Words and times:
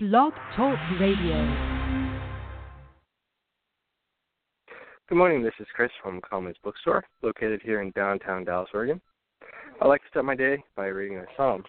Blog 0.00 0.32
Talk 0.54 0.78
Radio. 1.00 1.34
Good 5.08 5.18
morning. 5.18 5.42
This 5.42 5.54
is 5.58 5.66
Chris 5.74 5.90
from 6.00 6.20
Calmlee's 6.20 6.54
Bookstore, 6.62 7.02
located 7.20 7.60
here 7.64 7.80
in 7.82 7.90
downtown 7.96 8.44
Dallas, 8.44 8.68
Oregon. 8.72 9.00
I'd 9.80 9.88
like 9.88 10.00
to 10.02 10.08
start 10.08 10.24
my 10.24 10.36
day 10.36 10.62
by 10.76 10.86
reading 10.86 11.18
a 11.18 11.24
psalm. 11.36 11.64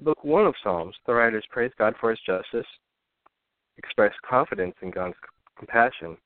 Book 0.00 0.18
1 0.24 0.46
of 0.46 0.56
Psalms, 0.64 0.96
the 1.06 1.14
writers 1.14 1.44
praise 1.48 1.70
God 1.78 1.94
for 2.00 2.10
his 2.10 2.18
justice, 2.26 2.66
express 3.78 4.12
confidence 4.28 4.74
in 4.82 4.90
God's 4.90 5.14
compassion, 5.56 6.16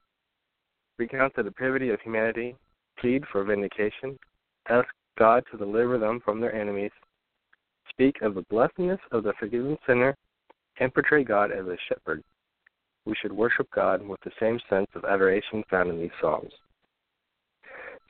recount 0.97 1.37
the 1.37 1.43
depravity 1.43 1.91
of 1.91 2.01
humanity, 2.01 2.57
plead 2.99 3.23
for 3.31 3.45
vindication, 3.45 4.19
ask 4.71 4.89
God 5.19 5.45
to 5.51 5.59
deliver 5.59 5.99
them 5.99 6.23
from 6.25 6.41
their 6.41 6.55
enemies, 6.55 6.93
speak 7.91 8.23
of 8.23 8.35
the 8.35 8.47
blessedness 8.49 9.01
of 9.13 9.25
the 9.25 9.35
forgiven 9.39 9.77
sinner, 9.87 10.17
and 10.81 10.93
portray 10.93 11.23
God 11.23 11.53
as 11.53 11.67
a 11.67 11.77
shepherd. 11.89 12.25
We 13.05 13.15
should 13.21 13.33
worship 13.33 13.69
God 13.75 14.03
with 14.03 14.21
the 14.23 14.33
same 14.41 14.59
sense 14.69 14.89
of 14.95 15.05
adoration 15.05 15.63
found 15.71 15.91
in 15.91 16.01
these 16.01 16.11
Psalms. 16.21 16.53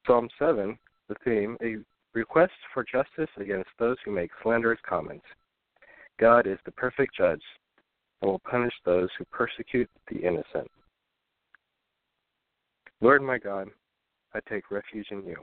Psalm 0.06 0.28
7, 0.38 0.78
the 1.08 1.14
theme, 1.24 1.56
a 1.62 1.76
request 2.14 2.52
for 2.72 2.84
justice 2.84 3.30
against 3.38 3.68
those 3.78 3.96
who 4.04 4.12
make 4.12 4.30
slanderous 4.42 4.80
comments. 4.88 5.26
God 6.18 6.46
is 6.46 6.58
the 6.64 6.72
perfect 6.72 7.16
judge 7.16 7.42
and 8.22 8.30
will 8.30 8.40
punish 8.40 8.74
those 8.84 9.08
who 9.18 9.24
persecute 9.26 9.88
the 10.10 10.18
innocent. 10.18 10.70
Lord 13.00 13.22
my 13.22 13.38
God, 13.38 13.68
I 14.34 14.40
take 14.48 14.70
refuge 14.70 15.06
in 15.10 15.24
you. 15.24 15.36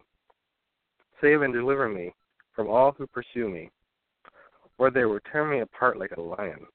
Save 1.22 1.42
and 1.42 1.54
deliver 1.54 1.90
me 1.90 2.14
from 2.56 2.68
all 2.70 2.94
who 2.98 3.08
pursue 3.08 3.50
me, 3.50 3.70
or 4.78 4.92
they 4.92 5.06
will 5.06 5.20
tear 5.32 5.46
me 5.46 5.60
apart 5.60 5.98
like 5.98 6.12
a 6.12 6.22
lion 6.22 6.68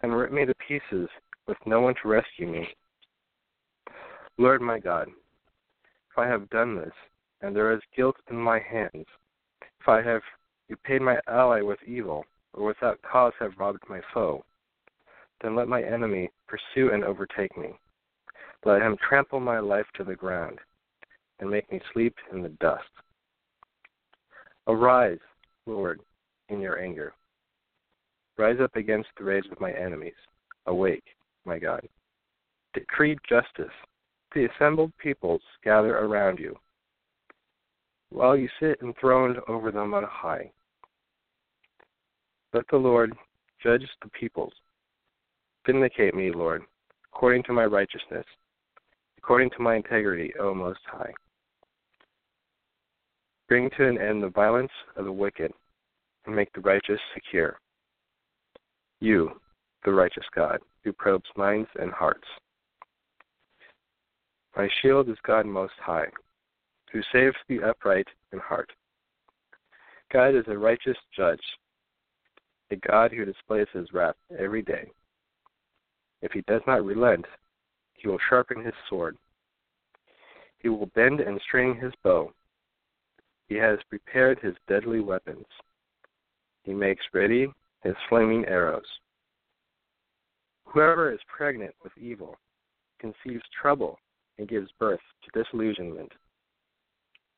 and 0.00 0.16
rip 0.16 0.32
me 0.32 0.44
to 0.44 0.54
pieces 0.66 1.08
with 1.46 1.56
no 1.66 1.80
one 1.80 1.94
to 2.02 2.08
rescue 2.08 2.46
me. 2.46 2.68
Lord 4.36 4.60
my 4.60 4.78
God, 4.78 5.08
if 5.08 6.18
I 6.18 6.26
have 6.26 6.50
done 6.50 6.76
this, 6.76 6.92
and 7.40 7.54
there 7.54 7.72
is 7.72 7.80
guilt 7.96 8.16
in 8.30 8.36
my 8.36 8.60
hands, 8.60 9.06
if 9.62 9.88
I 9.88 10.02
have 10.02 10.22
repaid 10.68 11.02
my 11.02 11.18
ally 11.28 11.60
with 11.60 11.78
evil, 11.86 12.24
or 12.52 12.66
without 12.66 13.00
cause 13.02 13.32
have 13.40 13.58
robbed 13.58 13.82
my 13.88 14.00
foe, 14.12 14.44
then 15.42 15.56
let 15.56 15.68
my 15.68 15.82
enemy 15.82 16.30
pursue 16.46 16.92
and 16.92 17.04
overtake 17.04 17.56
me. 17.56 17.70
Let 18.64 18.82
him 18.82 18.96
trample 19.08 19.40
my 19.40 19.60
life 19.60 19.86
to 19.94 20.04
the 20.04 20.16
ground, 20.16 20.58
and 21.40 21.50
make 21.50 21.70
me 21.70 21.80
sleep 21.92 22.14
in 22.32 22.42
the 22.42 22.48
dust. 22.60 22.84
Arise, 24.66 25.20
Lord, 25.66 26.00
in 26.48 26.60
your 26.60 26.78
anger 26.78 27.14
Rise 28.38 28.58
up 28.62 28.76
against 28.76 29.08
the 29.18 29.24
rage 29.24 29.46
of 29.50 29.60
my 29.60 29.72
enemies. 29.72 30.14
Awake, 30.66 31.04
my 31.44 31.58
God. 31.58 31.80
Decree 32.72 33.18
justice. 33.28 33.74
The 34.34 34.46
assembled 34.46 34.92
peoples 34.98 35.40
gather 35.64 35.96
around 35.96 36.38
you, 36.38 36.56
while 38.10 38.36
you 38.36 38.48
sit 38.60 38.78
enthroned 38.82 39.38
over 39.48 39.72
them 39.72 39.94
on 39.94 40.04
high. 40.04 40.50
Let 42.52 42.64
the 42.70 42.76
Lord 42.76 43.14
judge 43.62 43.86
the 44.02 44.10
peoples. 44.10 44.52
Vindicate 45.66 46.14
me, 46.14 46.30
Lord, 46.30 46.62
according 47.12 47.42
to 47.44 47.52
my 47.52 47.64
righteousness, 47.64 48.24
according 49.16 49.50
to 49.50 49.62
my 49.62 49.76
integrity, 49.76 50.32
O 50.38 50.54
Most 50.54 50.80
High. 50.86 51.12
Bring 53.48 53.70
to 53.78 53.88
an 53.88 53.98
end 53.98 54.22
the 54.22 54.28
violence 54.28 54.72
of 54.96 55.06
the 55.06 55.12
wicked, 55.12 55.52
and 56.26 56.36
make 56.36 56.52
the 56.52 56.60
righteous 56.60 57.00
secure. 57.14 57.58
You, 59.00 59.40
the 59.84 59.92
righteous 59.92 60.24
God, 60.34 60.60
who 60.84 60.92
probes 60.92 61.28
minds 61.36 61.68
and 61.80 61.92
hearts. 61.92 62.26
My 64.56 64.68
shield 64.82 65.08
is 65.08 65.16
God 65.24 65.46
Most 65.46 65.74
High, 65.80 66.08
who 66.92 67.00
saves 67.12 67.36
the 67.48 67.62
upright 67.62 68.08
in 68.32 68.38
heart. 68.40 68.70
God 70.12 70.34
is 70.34 70.44
a 70.48 70.58
righteous 70.58 70.96
judge, 71.16 71.40
a 72.70 72.76
God 72.76 73.12
who 73.12 73.24
displays 73.24 73.68
his 73.72 73.92
wrath 73.92 74.16
every 74.36 74.62
day. 74.62 74.90
If 76.22 76.32
he 76.32 76.40
does 76.48 76.62
not 76.66 76.84
relent, 76.84 77.24
he 77.94 78.08
will 78.08 78.18
sharpen 78.28 78.64
his 78.64 78.74
sword. 78.88 79.16
He 80.58 80.68
will 80.68 80.86
bend 80.86 81.20
and 81.20 81.40
string 81.46 81.76
his 81.76 81.92
bow. 82.02 82.32
He 83.48 83.54
has 83.56 83.78
prepared 83.88 84.40
his 84.40 84.54
deadly 84.68 85.00
weapons. 85.00 85.46
He 86.64 86.74
makes 86.74 87.04
ready 87.14 87.48
his 87.82 87.94
flaming 88.08 88.44
arrows. 88.46 88.86
Whoever 90.64 91.12
is 91.12 91.20
pregnant 91.34 91.74
with 91.82 91.96
evil 91.96 92.36
conceives 92.98 93.44
trouble 93.60 93.98
and 94.38 94.48
gives 94.48 94.70
birth 94.78 95.00
to 95.24 95.42
disillusionment. 95.42 96.12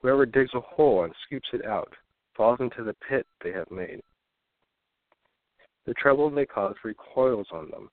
Whoever 0.01 0.27
digs 0.27 0.51
a 0.55 0.61
hole 0.61 1.05
and 1.05 1.13
scoops 1.27 1.49
it 1.53 1.65
out 1.65 1.93
falls 2.35 2.59
into 2.61 2.83
the 2.83 2.97
pit 3.09 3.27
they 3.43 3.53
have 3.53 3.71
made. 3.71 4.01
The 5.87 5.95
trouble 5.95 6.31
they 6.31 6.47
cause 6.47 6.75
recoils 6.85 7.47
on 7.53 7.71
them. 7.71 7.91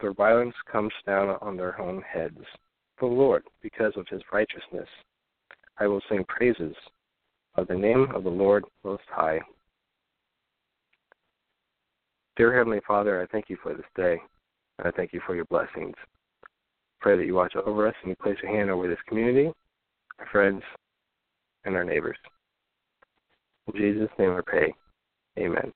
Their 0.00 0.12
violence 0.12 0.54
comes 0.70 0.92
down 1.06 1.36
on 1.40 1.56
their 1.56 1.80
own 1.80 2.02
heads. 2.02 2.40
The 3.00 3.06
Lord, 3.06 3.44
because 3.62 3.92
of 3.96 4.06
his 4.08 4.22
righteousness, 4.32 4.88
I 5.78 5.86
will 5.86 6.02
sing 6.08 6.24
praises 6.24 6.74
of 7.56 7.66
the 7.68 7.74
name 7.74 8.08
of 8.14 8.24
the 8.24 8.30
Lord 8.30 8.64
Most 8.84 9.02
High. 9.08 9.40
Dear 12.36 12.56
Heavenly 12.56 12.80
Father, 12.86 13.20
I 13.20 13.26
thank 13.26 13.50
you 13.50 13.56
for 13.62 13.74
this 13.74 13.86
day. 13.96 14.20
And 14.78 14.88
I 14.88 14.90
thank 14.92 15.12
you 15.12 15.20
for 15.26 15.34
your 15.34 15.44
blessings. 15.46 15.94
Pray 17.00 17.16
that 17.16 17.26
you 17.26 17.34
watch 17.34 17.54
over 17.56 17.86
us 17.86 17.94
and 18.02 18.10
you 18.10 18.16
place 18.16 18.36
your 18.42 18.54
hand 18.54 18.70
over 18.70 18.88
this 18.88 18.98
community, 19.06 19.50
our 20.18 20.26
friends, 20.32 20.62
and 21.64 21.76
our 21.76 21.84
neighbors. 21.84 22.16
In 23.66 23.80
Jesus' 23.80 24.10
name 24.18 24.30
I 24.30 24.40
pray. 24.44 24.72
Amen. 25.38 25.72